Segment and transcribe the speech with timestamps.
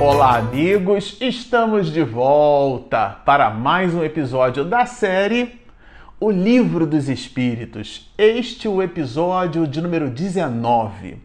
[0.00, 1.18] Olá, amigos!
[1.20, 5.60] Estamos de volta para mais um episódio da série
[6.18, 8.10] O Livro dos Espíritos.
[8.16, 11.18] Este é o episódio de número 19.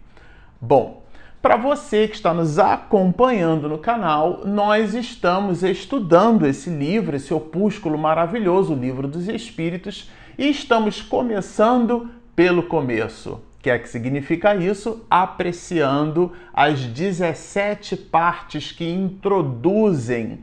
[0.59, 1.03] Bom,
[1.41, 7.97] para você que está nos acompanhando no canal, nós estamos estudando esse livro, esse opúsculo
[7.97, 15.03] maravilhoso, o Livro dos Espíritos, e estamos começando pelo começo que é que significa isso?
[15.09, 20.41] Apreciando as 17 partes que introduzem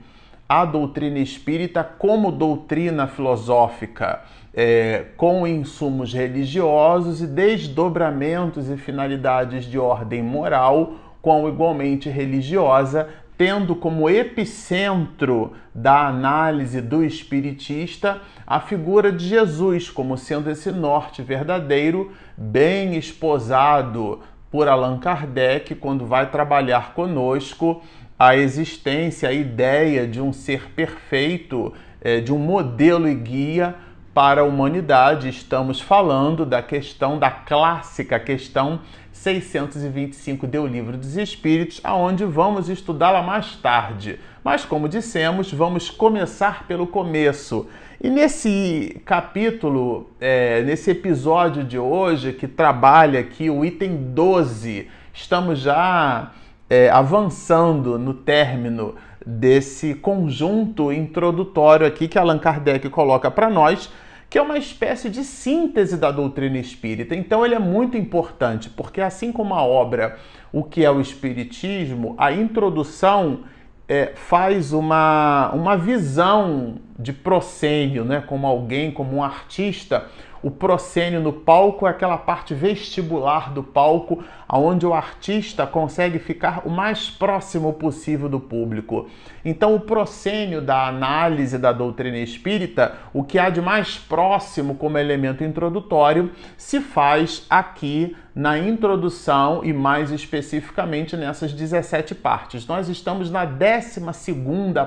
[0.49, 9.79] a doutrina espírita como doutrina filosófica, é, com insumos religiosos e desdobramentos e finalidades de
[9.79, 13.09] ordem moral, com igualmente religiosa,
[13.42, 21.23] tendo como epicentro da análise do espiritista a figura de Jesus como sendo esse norte
[21.23, 27.82] verdadeiro, bem esposado por Allan Kardec quando vai trabalhar conosco
[28.16, 33.74] a existência, a ideia de um ser perfeito, é, de um modelo e guia
[34.15, 35.29] para a humanidade.
[35.29, 38.82] Estamos falando da questão da clássica questão
[39.23, 44.18] 625 do Livro dos Espíritos, aonde vamos estudá-la mais tarde.
[44.42, 47.68] Mas como dissemos, vamos começar pelo começo.
[48.02, 55.60] E nesse capítulo, é, nesse episódio de hoje, que trabalha aqui o item 12, estamos
[55.60, 56.32] já
[56.68, 63.88] é, avançando no término desse conjunto introdutório aqui que Allan Kardec coloca para nós
[64.33, 67.15] que é uma espécie de síntese da doutrina espírita.
[67.15, 70.16] Então ele é muito importante, porque assim como a obra
[70.50, 73.41] O que é o Espiritismo, a introdução
[73.87, 78.22] é, faz uma, uma visão de proscênio, né?
[78.27, 80.06] como alguém, como um artista,
[80.43, 86.62] o proscênio no palco é aquela parte vestibular do palco, onde o artista consegue ficar
[86.67, 89.09] o mais próximo possível do público.
[89.44, 94.99] Então, o proscênio da análise da doutrina espírita, o que há de mais próximo como
[94.99, 102.67] elemento introdutório, se faz aqui na introdução e mais especificamente nessas 17 partes.
[102.67, 104.00] Nós estamos na 12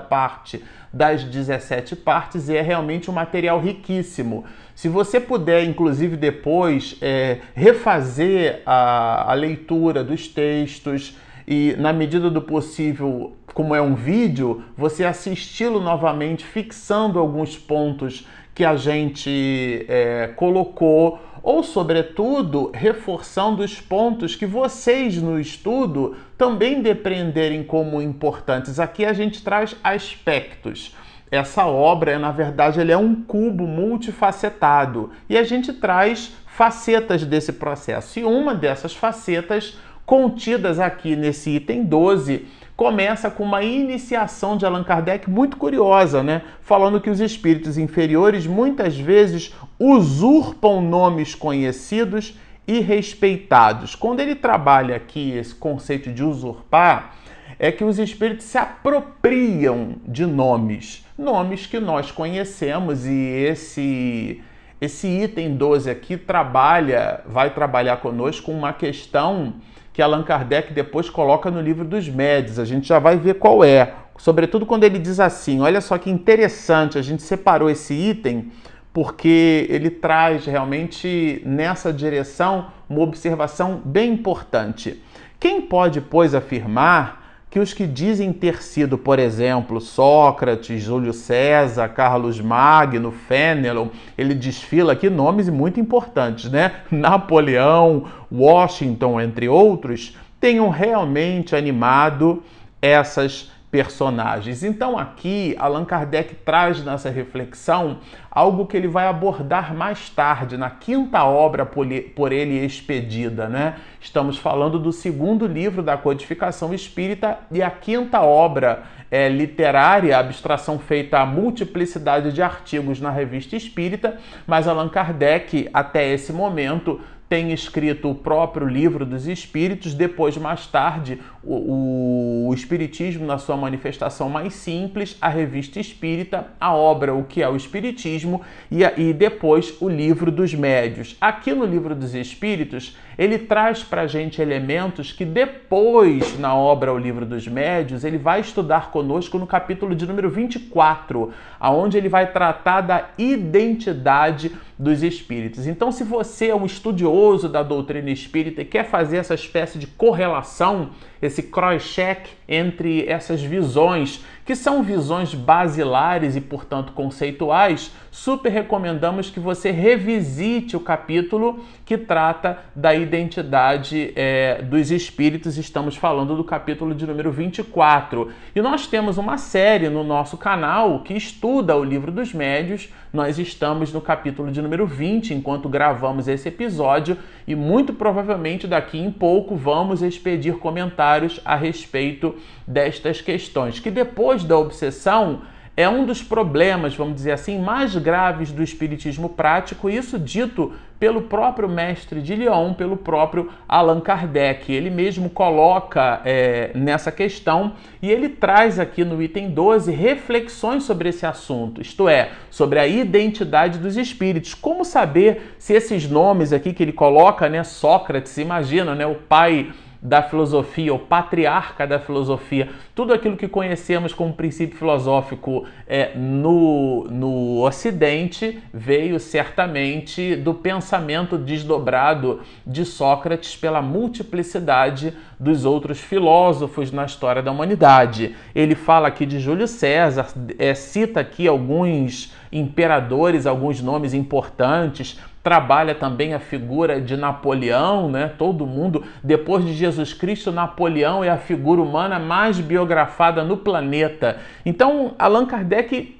[0.10, 4.46] parte das 17 partes e é realmente um material riquíssimo.
[4.76, 11.16] Se você puder, inclusive, depois é, refazer a, a leitura dos textos
[11.48, 18.28] e, na medida do possível, como é um vídeo, você assisti-lo novamente, fixando alguns pontos
[18.54, 26.82] que a gente é, colocou, ou, sobretudo, reforçando os pontos que vocês no estudo também
[26.82, 28.78] depreenderem como importantes.
[28.78, 30.94] Aqui a gente traz aspectos
[31.36, 37.54] essa obra, na verdade, ele é um cubo multifacetado e a gente traz facetas desse
[37.54, 38.20] processo.
[38.20, 44.84] E uma dessas facetas, contidas aqui nesse item 12, começa com uma iniciação de Allan
[44.84, 46.42] Kardec muito curiosa, né?
[46.62, 52.38] Falando que os espíritos inferiores muitas vezes usurpam nomes conhecidos
[52.68, 53.96] e respeitados.
[53.96, 57.16] Quando ele trabalha aqui esse conceito de usurpar,
[57.58, 64.42] é que os espíritos se apropriam de nomes, nomes que nós conhecemos e esse
[64.82, 69.54] esse item 12 aqui trabalha, vai trabalhar conosco uma questão
[69.94, 72.60] que Allan Kardec depois coloca no livro dos médios.
[72.60, 73.94] A gente já vai ver qual é.
[74.18, 78.52] Sobretudo quando ele diz assim: olha só que interessante, a gente separou esse item
[78.94, 85.02] porque ele traz realmente nessa direção uma observação bem importante.
[85.38, 87.25] Quem pode, pois, afirmar
[87.56, 94.34] que os que dizem ter sido, por exemplo, Sócrates, Júlio César, Carlos Magno, Fénelon, ele
[94.36, 96.82] desfila aqui nomes muito importantes, né?
[96.92, 102.44] Napoleão, Washington, entre outros, tenham realmente animado
[102.82, 104.64] essas personagens.
[104.64, 107.98] Então aqui Allan Kardec traz nessa reflexão
[108.32, 113.76] algo que ele vai abordar mais tarde, na quinta obra por ele expedida, né?
[114.00, 120.80] Estamos falando do segundo livro da codificação espírita e a quinta obra é, literária, abstração
[120.80, 124.18] feita a multiplicidade de artigos na revista espírita,
[124.48, 127.02] mas Allan Kardec, até esse momento,
[127.36, 133.58] tem escrito o próprio livro dos Espíritos, depois, mais tarde, o, o, Espiritismo na sua
[133.58, 138.42] manifestação mais simples, a Revista Espírita, a obra O que é o Espiritismo
[138.72, 141.18] e, e depois o Livro dos Médios.
[141.20, 146.94] Aqui no Livro dos Espíritos ele traz para a gente elementos que depois, na obra
[146.94, 152.10] O Livro dos Médios, ele vai estudar conosco no capítulo de número 24, aonde ele
[152.10, 155.66] vai tratar da identidade dos espíritos.
[155.66, 159.88] Então, se você é um estudioso da doutrina espírita e quer fazer essa espécie de
[159.88, 160.90] correlação,
[161.22, 169.40] esse cross-check entre essas visões, que são visões basilares e, portanto, conceituais, super recomendamos que
[169.40, 175.58] você revisite o capítulo que trata da identidade é, dos espíritos.
[175.58, 178.32] Estamos falando do capítulo de número 24.
[178.56, 182.90] E nós temos uma série no nosso canal que estuda o livro dos médios.
[183.12, 187.18] Nós estamos no capítulo de número 20 enquanto gravamos esse episódio
[187.48, 192.36] e muito provavelmente daqui em pouco vamos expedir comentários a respeito
[192.68, 195.42] destas questões, que depois da obsessão
[195.78, 201.24] é um dos problemas, vamos dizer assim, mais graves do espiritismo prático, isso dito pelo
[201.24, 204.72] próprio mestre de Lyon, pelo próprio Allan Kardec.
[204.72, 211.10] Ele mesmo coloca é, nessa questão e ele traz aqui no item 12 reflexões sobre
[211.10, 214.54] esse assunto, isto é, sobre a identidade dos espíritos.
[214.54, 219.74] Como saber se esses nomes aqui que ele coloca, né, Sócrates, imagina, né, o pai
[220.06, 227.06] da filosofia, o patriarca da filosofia, tudo aquilo que conhecemos como princípio filosófico é, no,
[227.10, 237.06] no Ocidente veio certamente do pensamento desdobrado de Sócrates pela multiplicidade dos outros filósofos na
[237.06, 238.36] história da humanidade.
[238.54, 240.28] Ele fala aqui de Júlio César,
[240.60, 248.32] é, cita aqui alguns imperadores, alguns nomes importantes trabalha também a figura de Napoleão, né?
[248.36, 254.38] Todo mundo, depois de Jesus Cristo, Napoleão é a figura humana mais biografada no planeta.
[254.66, 256.18] Então, Allan Kardec,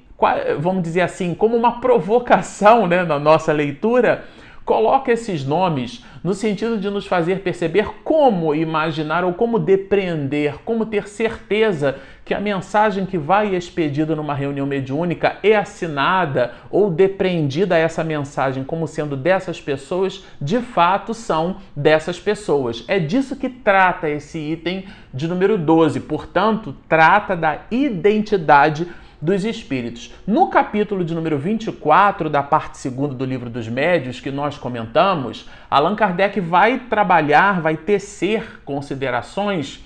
[0.60, 4.22] vamos dizer assim, como uma provocação, né, na nossa leitura,
[4.64, 10.86] coloca esses nomes no sentido de nos fazer perceber como imaginar ou como depreender, como
[10.86, 11.96] ter certeza
[12.26, 18.64] que a mensagem que vai expedida numa reunião mediúnica é assinada ou depreendida essa mensagem
[18.64, 22.84] como sendo dessas pessoas, de fato são dessas pessoas.
[22.88, 26.00] É disso que trata esse item de número 12.
[26.00, 28.88] Portanto, trata da identidade
[29.22, 30.12] dos espíritos.
[30.26, 35.48] No capítulo de número 24 da parte segunda do livro dos médios que nós comentamos,
[35.70, 39.85] Allan Kardec vai trabalhar, vai tecer considerações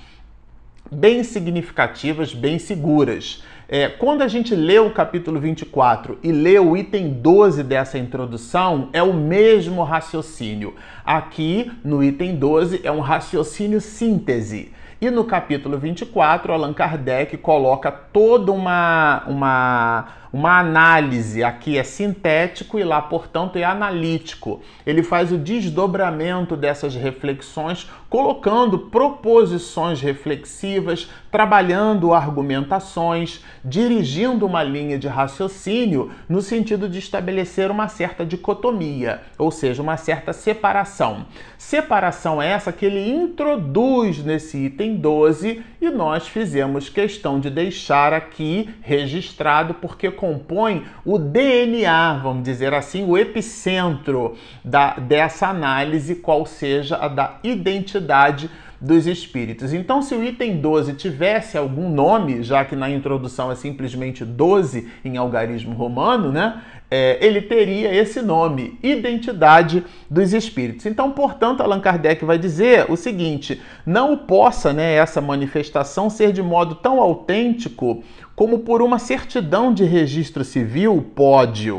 [0.90, 3.42] bem significativas, bem seguras.
[3.68, 8.88] É, quando a gente lê o capítulo 24 e lê o item 12 dessa introdução,
[8.92, 10.74] é o mesmo raciocínio.
[11.04, 14.72] Aqui, no item 12, é um raciocínio síntese.
[15.00, 22.78] E no capítulo 24, Allan Kardec coloca toda uma, uma uma análise, aqui é sintético
[22.78, 24.60] e lá, portanto, é analítico.
[24.86, 35.08] Ele faz o desdobramento dessas reflexões, colocando proposições reflexivas, trabalhando argumentações, dirigindo uma linha de
[35.08, 41.26] raciocínio no sentido de estabelecer uma certa dicotomia, ou seja, uma certa separação.
[41.56, 48.68] Separação essa que ele introduz nesse item 12 e nós fizemos questão de deixar aqui
[48.82, 56.96] registrado porque compõe o DNA, vamos dizer assim, o epicentro da, dessa análise, qual seja
[56.96, 58.50] a da identidade
[58.80, 59.74] dos espíritos.
[59.74, 64.88] Então, se o item 12 tivesse algum nome, já que na introdução é simplesmente 12
[65.04, 66.62] em algarismo romano, né?
[66.90, 70.86] É, ele teria esse nome, Identidade dos Espíritos.
[70.86, 76.42] Então, portanto, Allan Kardec vai dizer o seguinte: não possa né, essa manifestação ser de
[76.42, 78.02] modo tão autêntico
[78.34, 81.70] como por uma certidão de registro civil pode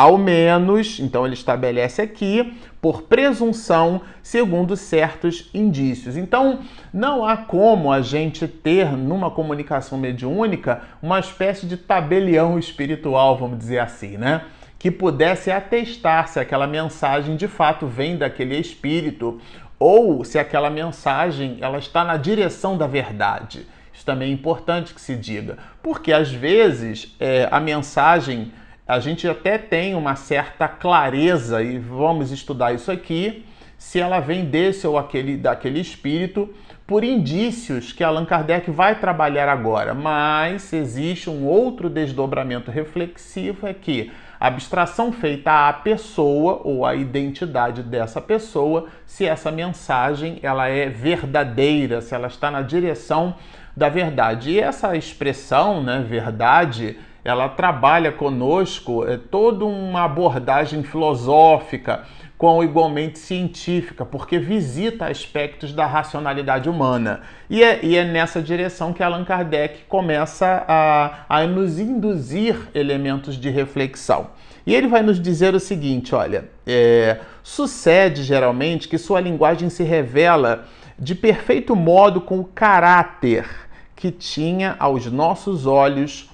[0.00, 6.16] ao menos, então ele estabelece aqui, por presunção, segundo certos indícios.
[6.16, 13.36] Então, não há como a gente ter numa comunicação mediúnica uma espécie de tabelião espiritual,
[13.36, 14.40] vamos dizer assim, né?
[14.78, 19.38] Que pudesse atestar se aquela mensagem de fato vem daquele espírito
[19.78, 23.66] ou se aquela mensagem ela está na direção da verdade.
[23.92, 28.50] Isso também é importante que se diga, porque às vezes é, a mensagem
[28.90, 33.46] a gente até tem uma certa clareza e vamos estudar isso aqui,
[33.78, 36.52] se ela vem desse ou aquele daquele espírito
[36.88, 43.72] por indícios que Allan Kardec vai trabalhar agora, mas existe um outro desdobramento reflexivo é
[43.72, 50.66] que a abstração feita à pessoa ou à identidade dessa pessoa, se essa mensagem ela
[50.66, 53.36] é verdadeira, se ela está na direção
[53.76, 54.50] da verdade.
[54.50, 62.04] E essa expressão, né, verdade, ela trabalha conosco é, toda uma abordagem filosófica,
[62.38, 67.20] com igualmente científica, porque visita aspectos da racionalidade humana.
[67.50, 73.36] E é, e é nessa direção que Allan Kardec começa a, a nos induzir elementos
[73.36, 74.28] de reflexão.
[74.66, 79.82] E ele vai nos dizer o seguinte: olha, é, sucede geralmente que sua linguagem se
[79.82, 80.64] revela
[80.98, 83.46] de perfeito modo com o caráter
[83.94, 86.29] que tinha aos nossos olhos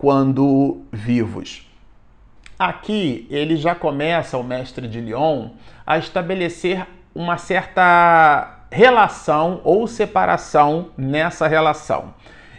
[0.00, 1.70] quando vivos.
[2.58, 5.50] Aqui ele já começa, o mestre de Lyon,
[5.86, 12.14] a estabelecer uma certa relação ou separação nessa relação.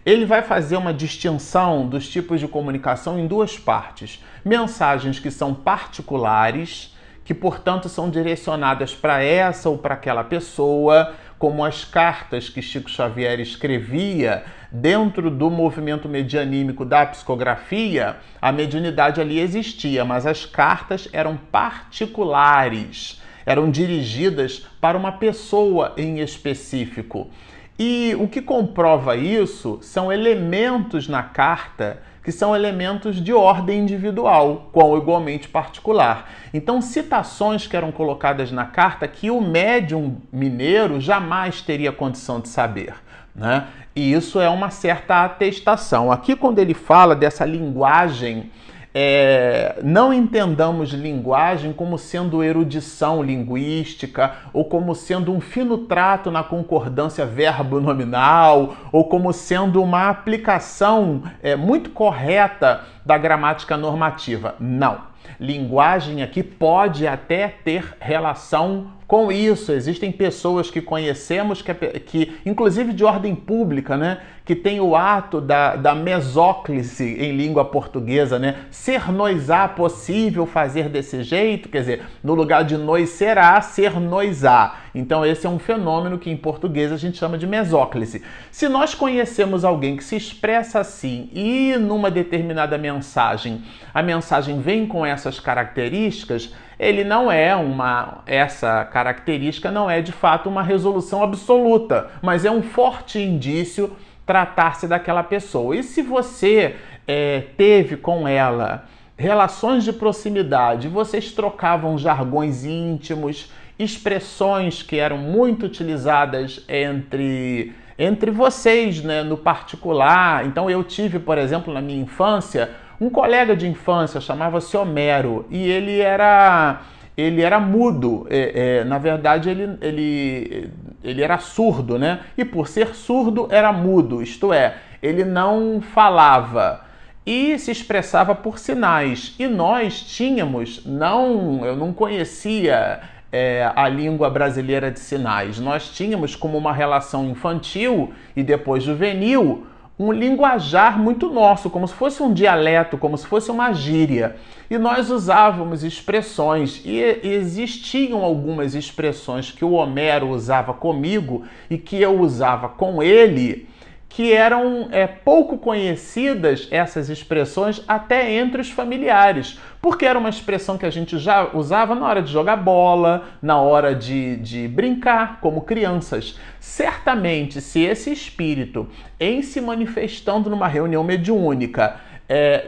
[0.06, 5.52] Ele vai fazer uma distinção dos tipos de comunicação em duas partes: mensagens que são
[5.52, 6.96] particulares,
[7.26, 12.88] que portanto são direcionadas para essa ou para aquela pessoa, como as cartas que Chico
[12.88, 21.10] Xavier escrevia dentro do movimento medianímico da psicografia, a mediunidade ali existia, mas as cartas
[21.12, 27.30] eram particulares, eram dirigidas para uma pessoa em específico.
[27.78, 34.70] E o que comprova isso são elementos na carta que são elementos de ordem individual,
[34.72, 36.30] qual igualmente particular.
[36.54, 42.48] Então, citações que eram colocadas na carta que o médium mineiro jamais teria condição de
[42.48, 42.94] saber.
[43.36, 43.66] Né?
[43.96, 46.12] E isso é uma certa atestação.
[46.12, 48.50] Aqui, quando ele fala dessa linguagem
[48.94, 56.44] é, não entendamos linguagem como sendo erudição linguística, ou como sendo um fino trato na
[56.44, 64.56] concordância verbo-nominal, ou como sendo uma aplicação é, muito correta da gramática normativa.
[64.60, 65.10] Não.
[65.40, 72.94] Linguagem aqui pode até ter relação com isso, existem pessoas que conhecemos, que, que inclusive
[72.94, 74.20] de ordem pública, né?
[74.46, 78.56] que tem o ato da, da mesóclise em língua portuguesa, né?
[78.72, 84.76] Ser noisá possível fazer desse jeito, quer dizer, no lugar de nós será, ser noisá.
[84.96, 88.24] Então esse é um fenômeno que em português a gente chama de mesóclise.
[88.52, 93.62] Se nós conhecemos alguém que se expressa assim e numa determinada mensagem,
[93.94, 100.12] a mensagem vem com essas características, ele não é uma essa característica não é de
[100.12, 103.96] fato uma resolução absoluta, mas é um forte indício
[104.26, 105.76] tratar-se daquela pessoa.
[105.76, 106.76] E se você
[107.08, 108.86] é, teve com ela
[109.16, 119.04] relações de proximidade, vocês trocavam jargões íntimos, expressões que eram muito utilizadas entre entre vocês,
[119.04, 120.48] né, no particular.
[120.48, 122.72] Então eu tive, por exemplo, na minha infância,
[123.02, 126.82] um colega de infância, chamava-se Homero, e ele era
[127.18, 128.28] ele era mudo.
[128.30, 130.72] É, é, na verdade, ele, ele,
[131.04, 132.22] ele era surdo, né?
[132.38, 136.82] E por ser surdo, era mudo, isto é, ele não falava
[137.26, 139.36] e se expressava por sinais.
[139.38, 145.60] E nós tínhamos, não, eu não conhecia é, a língua brasileira de sinais.
[145.60, 149.66] Nós tínhamos como uma relação infantil e depois juvenil
[150.02, 154.36] um linguajar muito nosso, como se fosse um dialeto, como se fosse uma gíria.
[154.68, 162.02] E nós usávamos expressões, e existiam algumas expressões que o Homero usava comigo e que
[162.02, 163.68] eu usava com ele,
[164.14, 170.78] que eram é, pouco conhecidas essas expressões até entre os familiares, porque era uma expressão
[170.78, 175.40] que a gente já usava na hora de jogar bola, na hora de, de brincar
[175.40, 176.38] como crianças.
[176.60, 178.88] Certamente, se esse espírito,
[179.18, 181.96] em se manifestando numa reunião mediúnica,
[182.28, 182.66] é,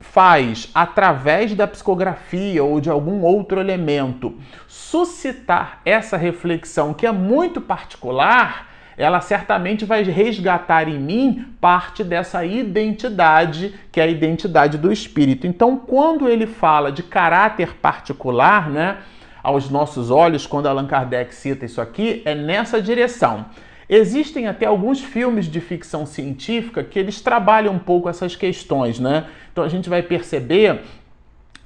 [0.00, 4.34] faz, através da psicografia ou de algum outro elemento,
[4.66, 8.67] suscitar essa reflexão que é muito particular,
[8.98, 15.46] ela certamente vai resgatar em mim parte dessa identidade, que é a identidade do espírito.
[15.46, 18.98] Então, quando ele fala de caráter particular, né,
[19.40, 23.46] aos nossos olhos, quando Allan Kardec cita isso aqui, é nessa direção.
[23.88, 29.26] Existem até alguns filmes de ficção científica que eles trabalham um pouco essas questões, né?
[29.50, 30.82] Então a gente vai perceber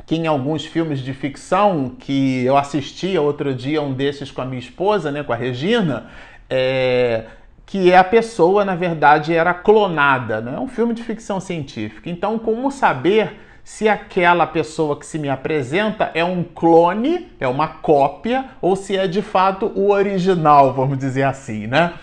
[0.07, 4.45] que em alguns filmes de ficção que eu assisti outro dia um desses com a
[4.45, 6.07] minha esposa, né, com a Regina,
[6.55, 7.25] é,
[7.65, 10.43] que é a pessoa, na verdade, era clonada.
[10.43, 10.53] Né?
[10.55, 12.11] É um filme de ficção científica.
[12.11, 17.69] Então, como saber se aquela pessoa que se me apresenta é um clone, é uma
[17.69, 21.95] cópia, ou se é de fato o original, vamos dizer assim, né?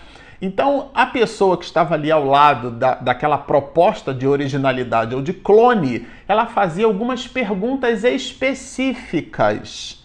[0.42, 5.32] Então, a pessoa que estava ali ao lado da, daquela proposta de originalidade ou de
[5.32, 9.99] clone, ela fazia algumas perguntas específicas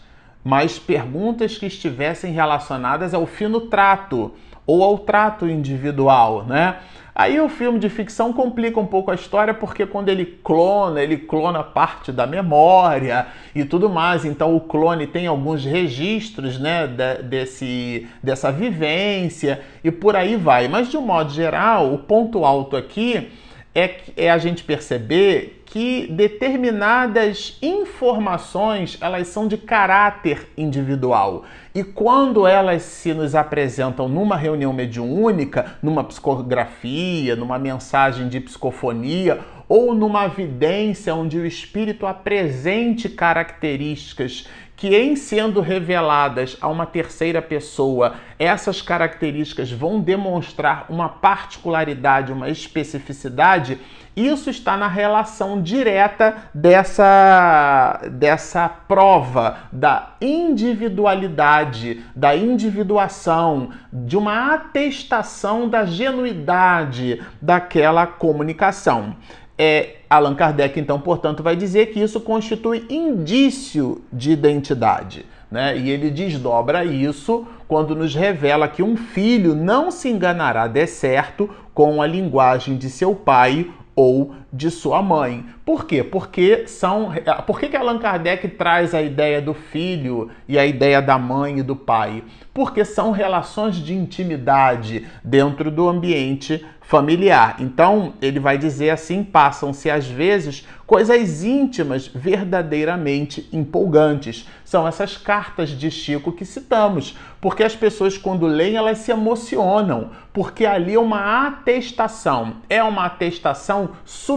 [0.46, 4.32] mas perguntas que estivessem relacionadas ao fino trato
[4.64, 6.78] ou ao trato individual, né?
[7.16, 11.18] Aí o filme de ficção complica um pouco a história porque quando ele clona, ele
[11.18, 13.26] clona parte da memória
[13.56, 14.24] e tudo mais.
[14.26, 20.68] Então o clone tem alguns registros, né, de, desse, dessa vivência e por aí vai.
[20.68, 23.32] Mas de um modo geral, o ponto alto aqui
[23.76, 31.44] é, é a gente perceber que determinadas informações elas são de caráter individual.
[31.74, 39.42] E quando elas se nos apresentam numa reunião mediúnica, numa psicografia, numa mensagem de psicofonia
[39.68, 47.42] ou numa vidência onde o espírito apresente características que, em sendo reveladas a uma terceira
[47.42, 53.80] pessoa, essas características vão demonstrar uma particularidade, uma especificidade,
[54.16, 65.68] isso está na relação direta dessa, dessa prova da individualidade, da individuação, de uma atestação
[65.68, 69.16] da genuidade daquela comunicação.
[69.58, 75.26] É, Allan Kardec, então, portanto, vai dizer que isso constitui indício de identidade.
[75.50, 75.78] Né?
[75.78, 81.50] E ele desdobra isso quando nos revela que um filho não se enganará de certo
[81.74, 85.46] com a linguagem de seu pai ou de sua mãe.
[85.66, 86.04] Por quê?
[86.04, 87.12] Porque são.
[87.46, 91.60] Por que, que Allan Kardec traz a ideia do filho e a ideia da mãe
[91.60, 92.24] e do pai?
[92.54, 97.58] Porque são relações de intimidade dentro do ambiente familiar.
[97.60, 104.48] Então, ele vai dizer assim: passam-se às vezes coisas íntimas verdadeiramente empolgantes.
[104.64, 110.12] São essas cartas de Chico que citamos, porque as pessoas quando leem elas se emocionam,
[110.32, 113.92] porque ali é uma atestação, é uma atestação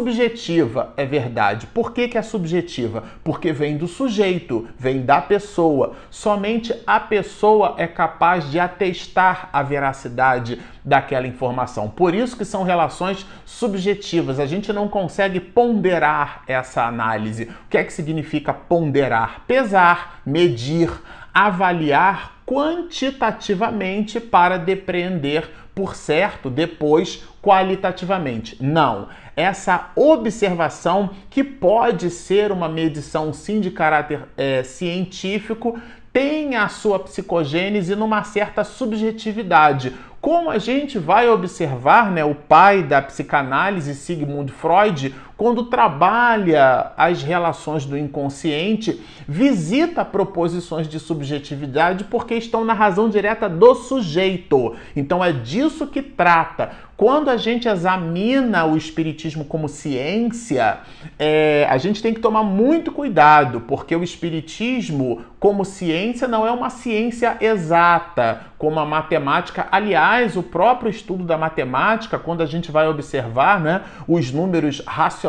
[0.08, 1.66] subjetiva, é verdade.
[1.66, 3.04] Por que, que é subjetiva?
[3.22, 5.96] Porque vem do sujeito, vem da pessoa.
[6.10, 11.90] Somente a pessoa é capaz de atestar a veracidade daquela informação.
[11.90, 14.40] Por isso que são relações subjetivas.
[14.40, 17.44] A gente não consegue ponderar essa análise.
[17.44, 19.42] O que é que significa ponderar?
[19.46, 20.90] Pesar, medir,
[21.34, 28.56] avaliar quantitativamente para depreender por certo depois qualitativamente.
[28.61, 29.06] Não.
[29.37, 35.79] Essa observação, que pode ser uma medição sim de caráter é, científico,
[36.12, 39.94] tem a sua psicogênese numa certa subjetividade.
[40.20, 47.22] Como a gente vai observar, né, o pai da psicanálise, Sigmund Freud, quando trabalha as
[47.22, 54.74] relações do inconsciente, visita proposições de subjetividade porque estão na razão direta do sujeito.
[54.96, 56.88] Então é disso que trata.
[56.98, 60.79] Quando a gente examina o Espiritismo como ciência,
[61.16, 66.51] é, a gente tem que tomar muito cuidado, porque o Espiritismo, como ciência, não é
[66.51, 69.68] uma ciência exata, como a matemática.
[69.70, 75.27] Aliás, o próprio estudo da matemática, quando a gente vai observar né, os números racionais,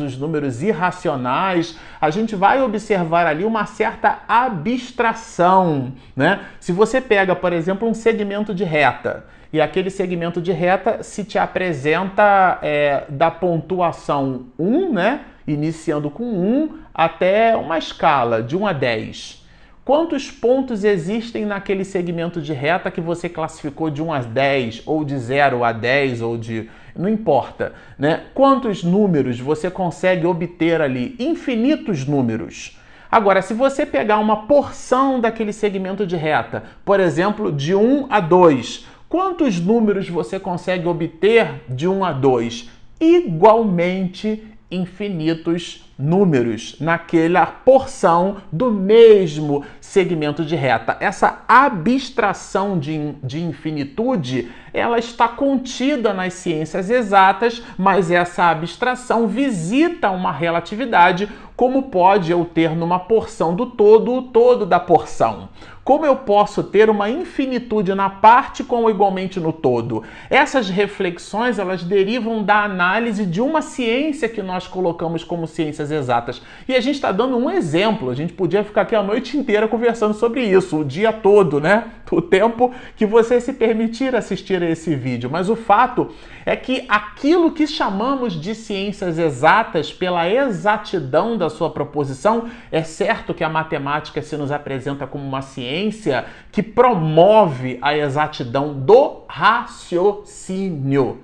[0.00, 5.92] os números irracionais, a gente vai observar ali uma certa abstração.
[6.16, 6.40] Né?
[6.58, 11.24] Se você pega, por exemplo, um segmento de reta e aquele segmento de reta se
[11.24, 15.20] te apresenta é, da pontuação 1, né?
[15.46, 19.40] Iniciando com 1 até uma escala de 1 a 10.
[19.84, 25.04] Quantos pontos existem naquele segmento de reta que você classificou de 1 a 10, ou
[25.04, 26.70] de 0 a 10, ou de.
[26.96, 28.24] Não importa, né?
[28.34, 31.16] Quantos números você consegue obter ali?
[31.18, 32.78] Infinitos números.
[33.10, 38.20] Agora, se você pegar uma porção daquele segmento de reta, por exemplo, de 1 a
[38.20, 42.70] 2, Quantos números você consegue obter de 1 a 2?
[43.00, 50.96] Igualmente infinitos números naquela porção do mesmo segmento de reta.
[51.00, 60.08] Essa abstração de, de infinitude, ela está contida nas ciências exatas, mas essa abstração visita
[60.08, 65.48] uma relatividade, como pode eu ter numa porção do todo o todo da porção.
[65.82, 70.04] Como eu posso ter uma infinitude na parte com igualmente no todo?
[70.30, 76.40] Essas reflexões, elas derivam da análise de uma ciência que nós colocamos como ciências exatas.
[76.68, 79.66] E a gente está dando um exemplo, a gente podia ficar aqui a noite inteira
[79.80, 81.84] conversando sobre isso, o dia todo, né?
[82.10, 85.30] O tempo que você se permitir assistir a esse vídeo.
[85.30, 86.10] Mas o fato
[86.44, 93.32] é que aquilo que chamamos de ciências exatas, pela exatidão da sua proposição, é certo
[93.32, 101.20] que a matemática se nos apresenta como uma ciência que promove a exatidão do raciocínio.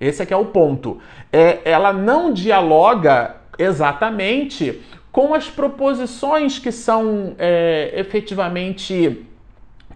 [0.00, 0.98] Esse aqui é o ponto.
[1.32, 4.80] É, ela não dialoga exatamente
[5.12, 9.26] com as proposições que são é, efetivamente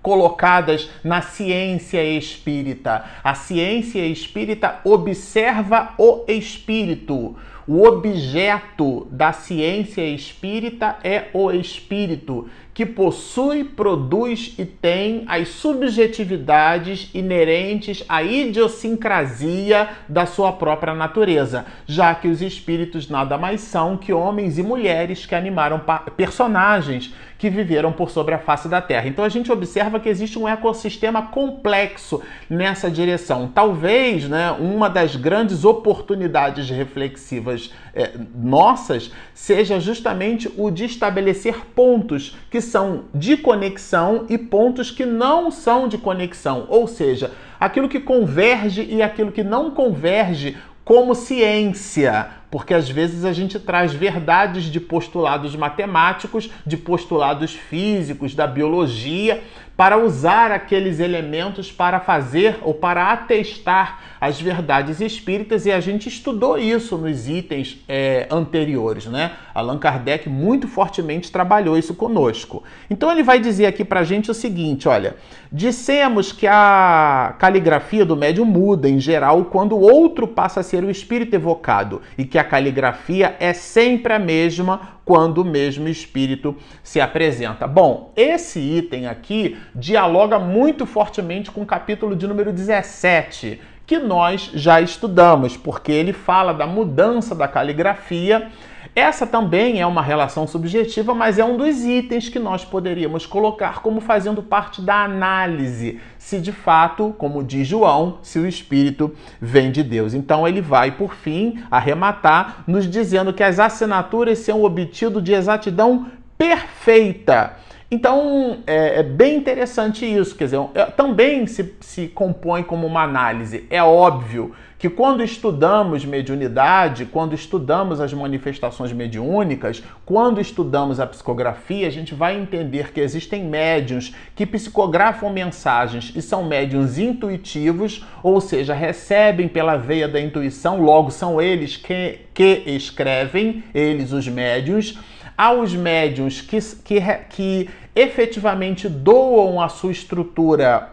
[0.03, 3.05] colocadas na ciência espírita.
[3.25, 7.35] A ciência espírita observa o espírito.
[7.67, 17.09] O objeto da ciência espírita é o espírito, que possui, produz e tem as subjetividades
[17.15, 24.13] inerentes à idiosincrasia da sua própria natureza, já que os espíritos nada mais são que
[24.13, 25.81] homens e mulheres que animaram
[26.19, 29.09] personagens que viveram por sobre a face da Terra.
[29.09, 33.51] Então a gente observa que existe um ecossistema complexo nessa direção.
[33.55, 42.37] Talvez né, uma das grandes oportunidades reflexivas é, nossas seja justamente o de estabelecer pontos
[42.51, 48.01] que são de conexão e pontos que não são de conexão, ou seja, aquilo que
[48.01, 54.65] converge e aquilo que não converge como ciência, porque às vezes a gente traz verdades
[54.65, 59.45] de postulados matemáticos, de postulados físicos, da biologia,
[59.77, 66.09] para usar aqueles elementos para fazer ou para atestar as verdades espíritas e a gente
[66.09, 69.33] estudou isso nos itens é, anteriores, né?
[69.55, 72.65] Allan Kardec muito fortemente trabalhou isso conosco.
[72.89, 75.17] Então ele vai dizer aqui para a gente o seguinte: olha,
[75.53, 80.83] dissemos que a caligrafia do médium muda em geral quando o outro passa a ser
[80.83, 86.57] o espírito evocado e que a caligrafia é sempre a mesma quando o mesmo espírito
[86.83, 87.65] se apresenta.
[87.65, 94.51] Bom, esse item aqui dialoga muito fortemente com o capítulo de número 17, que nós
[94.53, 98.51] já estudamos, porque ele fala da mudança da caligrafia.
[98.97, 103.83] Essa também é uma relação subjetiva, mas é um dos itens que nós poderíamos colocar
[103.83, 109.71] como fazendo parte da análise, se de fato, como diz João, se o Espírito vem
[109.71, 110.15] de Deus.
[110.15, 116.07] Então ele vai, por fim, arrematar, nos dizendo que as assinaturas são obtido de exatidão
[116.39, 117.57] perfeita
[117.91, 123.03] então é, é, bem interessante isso, quer dizer, é, também se, se compõe como uma
[123.03, 123.65] análise.
[123.71, 131.87] É óbvio que quando estudamos mediunidade, quando estudamos as manifestações mediúnicas, quando estudamos a psicografia,
[131.87, 138.41] a gente vai entender que existem médiums que psicografam mensagens e são médiums intuitivos, ou
[138.41, 144.99] seja, recebem pela veia da intuição, logo são eles que, que escrevem, eles os médiums
[145.37, 150.91] aos médiums que, que, que efetivamente doam a sua estrutura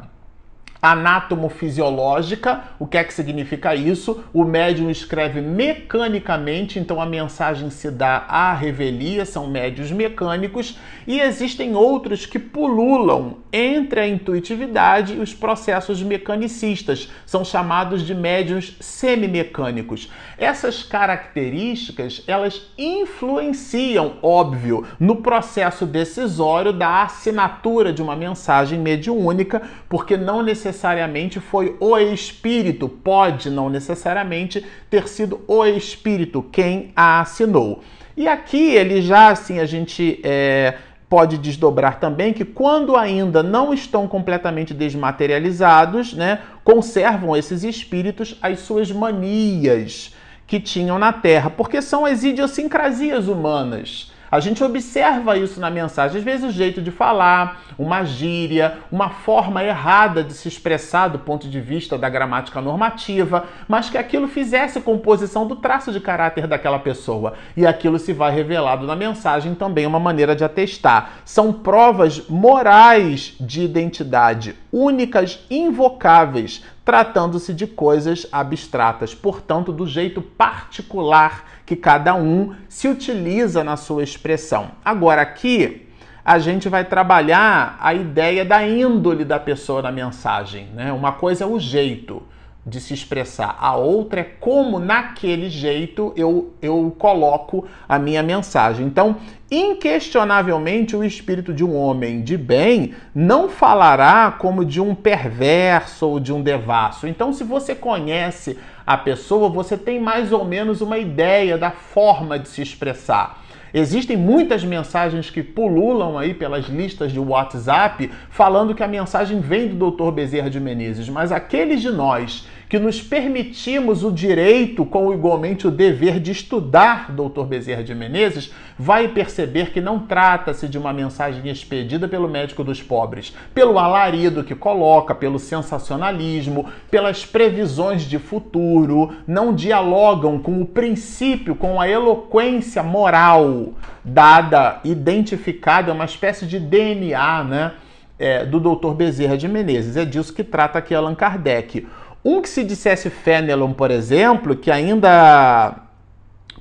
[0.83, 2.61] anátomo-fisiológica.
[2.77, 4.21] O que é que significa isso?
[4.33, 11.21] O médium escreve mecanicamente, então a mensagem se dá à revelia, são médios mecânicos, e
[11.21, 18.75] existem outros que pululam entre a intuitividade e os processos mecanicistas, são chamados de médios
[18.81, 20.11] semimecânicos.
[20.37, 30.17] Essas características, elas influenciam, óbvio, no processo decisório da assinatura de uma mensagem mediúnica, porque
[30.17, 37.21] não necessariamente necessariamente foi o espírito, pode não necessariamente ter sido o espírito quem a
[37.21, 37.81] assinou.
[38.17, 40.75] E aqui ele já assim a gente é,
[41.07, 48.59] pode desdobrar também que quando ainda não estão completamente desmaterializados, né, conservam esses espíritos as
[48.59, 50.13] suas manias
[50.47, 54.11] que tinham na Terra, porque são as idiosincrasias humanas.
[54.33, 59.07] A gente observa isso na mensagem, às vezes o jeito de falar, uma gíria, uma
[59.07, 64.27] forma errada de se expressar do ponto de vista da gramática normativa, mas que aquilo
[64.27, 67.35] fizesse composição do traço de caráter daquela pessoa.
[67.55, 71.19] E aquilo se vai revelado na mensagem também uma maneira de atestar.
[71.23, 81.53] São provas morais de identidade, únicas, invocáveis, tratando-se de coisas abstratas, portanto, do jeito particular
[81.65, 84.71] que cada um se utiliza na sua expressão.
[84.83, 85.87] Agora, aqui
[86.25, 90.67] a gente vai trabalhar a ideia da índole da pessoa na mensagem.
[90.73, 90.91] Né?
[90.91, 92.23] Uma coisa é o jeito
[92.65, 98.85] de se expressar, a outra é como naquele jeito eu, eu coloco a minha mensagem.
[98.85, 99.17] Então,
[99.51, 106.19] inquestionavelmente, o espírito de um homem de bem não falará como de um perverso ou
[106.21, 107.05] de um devasso.
[107.05, 112.39] Então, se você conhece a pessoa, você tem mais ou menos uma ideia da forma
[112.39, 113.43] de se expressar.
[113.73, 119.67] Existem muitas mensagens que pululam aí pelas listas de WhatsApp falando que a mensagem vem
[119.69, 120.11] do Dr.
[120.11, 125.69] Bezerra de Menezes, mas aqueles de nós que nos permitimos o direito, com igualmente o
[125.69, 127.43] dever de estudar Dr.
[127.43, 132.81] Bezerra de Menezes, vai perceber que não trata-se de uma mensagem expedida pelo médico dos
[132.81, 140.65] pobres, pelo alarido que coloca, pelo sensacionalismo, pelas previsões de futuro, não dialogam com o
[140.65, 147.71] princípio, com a eloquência moral dada, identificada, é uma espécie de DNA, né?
[148.17, 148.93] é, do Dr.
[148.93, 149.97] Bezerra de Menezes.
[149.97, 151.85] É disso que trata aqui Allan Kardec.
[152.23, 155.75] Um que se dissesse Fenelon, por exemplo, que ainda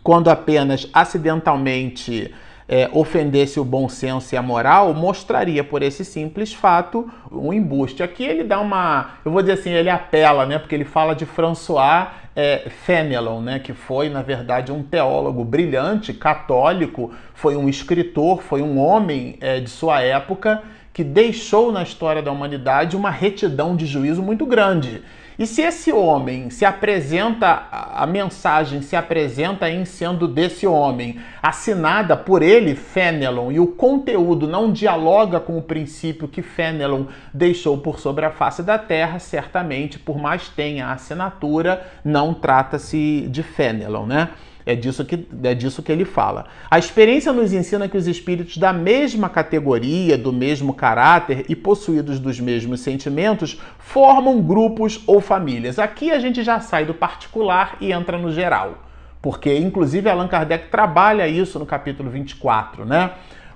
[0.02, 2.34] quando apenas acidentalmente
[2.68, 8.02] é, ofendesse o bom senso e a moral, mostraria por esse simples fato um embuste.
[8.02, 11.26] Aqui ele dá uma, eu vou dizer assim, ele apela, né, porque ele fala de
[11.26, 18.42] François é, Fenelon, né, que foi na verdade um teólogo brilhante, católico, foi um escritor,
[18.42, 23.76] foi um homem é, de sua época que deixou na história da humanidade uma retidão
[23.76, 25.02] de juízo muito grande.
[25.38, 32.16] E se esse homem se apresenta, a mensagem se apresenta em sendo desse homem, assinada
[32.16, 37.98] por ele, Fenelon, e o conteúdo não dialoga com o princípio que Fenelon deixou por
[37.98, 44.06] sobre a face da terra, certamente, por mais tenha a assinatura, não trata-se de Fenelon,
[44.06, 44.28] né?
[44.64, 46.46] É disso, que, é disso que ele fala.
[46.70, 52.20] A experiência nos ensina que os espíritos da mesma categoria, do mesmo caráter e possuídos
[52.20, 55.78] dos mesmos sentimentos formam grupos ou famílias.
[55.78, 58.78] Aqui a gente já sai do particular e entra no geral.
[59.20, 63.12] Porque, inclusive, Allan Kardec trabalha isso no capítulo 24, né?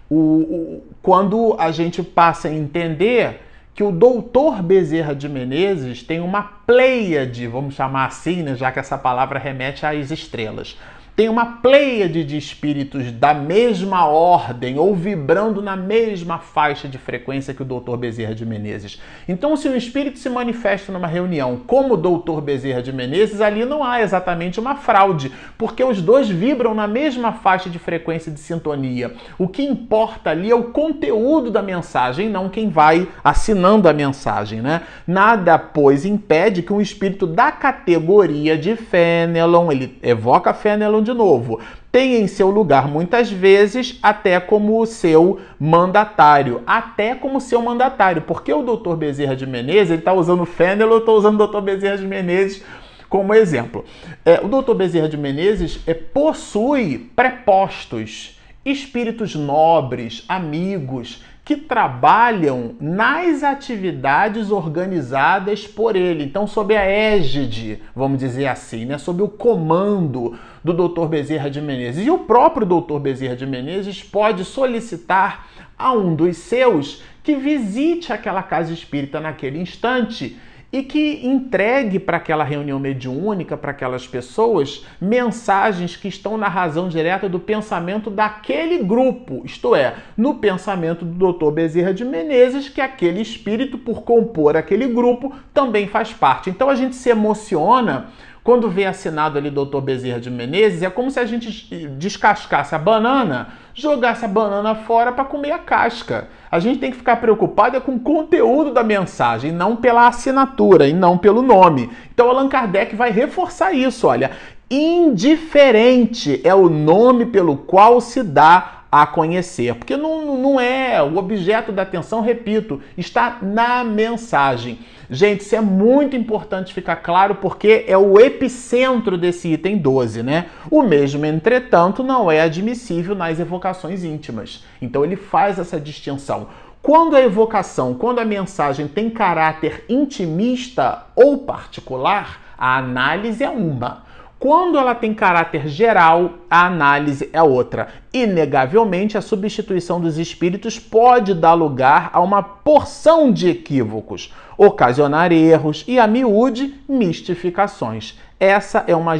[0.08, 3.42] O, o, quando a gente passa a entender
[3.74, 8.78] que o doutor Bezerra de Menezes tem uma pleiade, vamos chamar assim, né, já que
[8.78, 10.78] essa palavra remete às estrelas
[11.16, 17.54] tem uma pleiade de espíritos da mesma ordem ou vibrando na mesma faixa de frequência
[17.54, 17.96] que o Dr.
[17.96, 19.00] Bezerra de Menezes.
[19.26, 22.42] Então, se um espírito se manifesta numa reunião como o Dr.
[22.42, 27.32] Bezerra de Menezes, ali não há exatamente uma fraude, porque os dois vibram na mesma
[27.32, 29.14] faixa de frequência de sintonia.
[29.38, 34.60] O que importa ali é o conteúdo da mensagem, não quem vai assinando a mensagem,
[34.60, 34.82] né?
[35.06, 41.60] Nada, pois, impede que um espírito da categoria de Fenelon, ele evoca Fenelon de novo,
[41.90, 48.52] tem em seu lugar muitas vezes até como seu mandatário, até como seu mandatário, porque
[48.52, 48.96] o Dr.
[48.96, 51.60] Bezerra de Menezes, ele está usando Fennel, eu estou usando o Dr.
[51.60, 52.62] Bezerra de Menezes
[53.08, 53.84] como exemplo.
[54.24, 54.74] É, o Dr.
[54.74, 65.94] Bezerra de Menezes é, possui prepostos, espíritos nobres, amigos, que trabalham nas atividades organizadas por
[65.94, 66.24] ele.
[66.24, 68.98] Então, sob a égide, vamos dizer assim, né?
[68.98, 71.06] sob o comando do Dr.
[71.06, 72.04] Bezerra de Menezes.
[72.04, 72.98] E o próprio Dr.
[72.98, 75.46] Bezerra de Menezes pode solicitar
[75.78, 80.36] a um dos seus que visite aquela casa espírita naquele instante
[80.72, 86.88] e que entregue para aquela reunião mediúnica, para aquelas pessoas, mensagens que estão na razão
[86.88, 91.50] direta do pensamento daquele grupo, isto é, no pensamento do Dr.
[91.50, 96.50] Bezerra de Menezes, que aquele espírito, por compor aquele grupo, também faz parte.
[96.50, 98.08] Então a gente se emociona
[98.46, 99.80] quando vê assinado ali Dr.
[99.80, 101.50] Bezerra de Menezes, é como se a gente
[101.98, 106.28] descascasse a banana, jogasse a banana fora para comer a casca.
[106.48, 110.86] A gente tem que ficar preocupado é com o conteúdo da mensagem, não pela assinatura
[110.86, 111.90] e não pelo nome.
[112.14, 114.30] Então Allan Kardec vai reforçar isso, olha.
[114.70, 121.16] Indiferente é o nome pelo qual se dá a conhecer, porque não, não é o
[121.16, 124.78] objeto da atenção, repito, está na mensagem.
[125.08, 130.46] Gente, isso é muito importante ficar claro porque é o epicentro desse item 12, né?
[130.70, 134.64] O mesmo, entretanto, não é admissível nas evocações íntimas.
[134.82, 136.48] Então ele faz essa distinção.
[136.82, 144.05] Quando a evocação, quando a mensagem tem caráter intimista ou particular, a análise é uma.
[144.38, 147.88] Quando ela tem caráter geral, a análise é outra.
[148.12, 155.84] Inegavelmente, a substituição dos espíritos pode dar lugar a uma porção de equívocos, ocasionar erros
[155.88, 158.18] e, a miúde, mistificações.
[158.38, 159.16] Essa é uma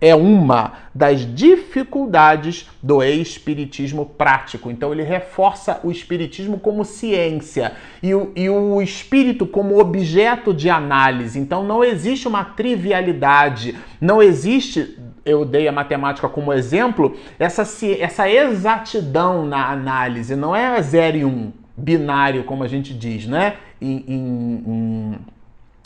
[0.00, 4.70] é uma das dificuldades do espiritismo prático.
[4.70, 10.70] Então ele reforça o espiritismo como ciência e o, e o espírito como objeto de
[10.70, 11.38] análise.
[11.38, 17.62] Então não existe uma trivialidade, não existe eu dei a matemática como exemplo, essa,
[18.00, 23.26] essa exatidão na análise, não é 0 e 1, um, binário, como a gente diz,
[23.26, 23.56] né?
[23.80, 25.18] Em, em, em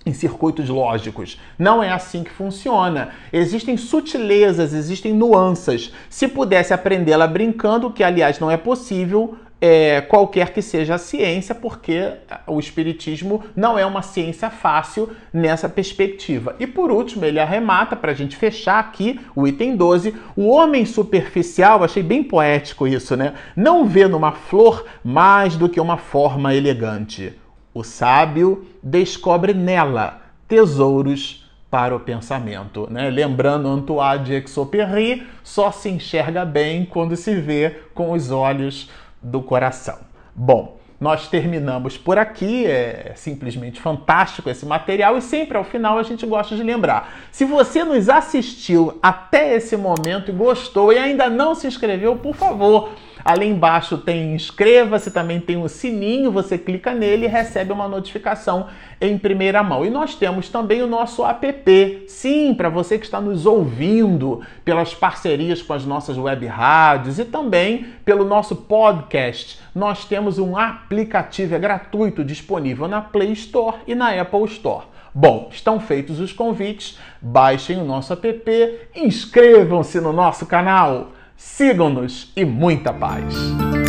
[0.04, 1.38] em circuitos lógicos.
[1.58, 3.10] Não é assim que funciona.
[3.32, 5.92] Existem sutilezas, existem nuances.
[6.10, 11.54] Se pudesse aprendê-la brincando, que aliás não é possível, é, qualquer que seja a ciência,
[11.54, 12.14] porque
[12.48, 16.56] o Espiritismo não é uma ciência fácil nessa perspectiva.
[16.58, 20.84] E por último, ele arremata, para a gente fechar aqui o item 12, o homem
[20.84, 23.34] superficial, achei bem poético isso, né?
[23.54, 27.32] Não vê numa flor mais do que uma forma elegante.
[27.74, 32.87] O sábio descobre nela tesouros para o pensamento.
[32.90, 33.08] Né?
[33.08, 38.90] Lembrando Antoine de Exupéry, só se enxerga bem quando se vê com os olhos
[39.22, 39.98] do coração.
[40.35, 42.64] Bom, nós terminamos por aqui.
[42.64, 47.12] É simplesmente fantástico esse material e sempre ao final a gente gosta de lembrar.
[47.32, 52.36] Se você nos assistiu até esse momento e gostou e ainda não se inscreveu, por
[52.36, 52.90] favor,
[53.24, 58.66] Ali embaixo tem inscreva-se, também tem o sininho, você clica nele e recebe uma notificação
[59.00, 59.84] em primeira mão.
[59.84, 62.04] E nós temos também o nosso app.
[62.08, 67.24] Sim, para você que está nos ouvindo pelas parcerias com as nossas web rádios e
[67.24, 69.60] também pelo nosso podcast.
[69.74, 70.58] Nós temos um
[70.92, 74.85] aplicativo é gratuito disponível na Play Store e na Apple Store.
[75.14, 81.12] Bom, estão feitos os convites, baixem o nosso app, inscrevam-se no nosso canal.
[81.35, 83.82] Sigam-nos e muita paz!